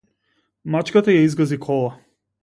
Мачката 0.75 1.13
ја 1.15 1.25
изгази 1.27 1.59
кола. 1.67 1.93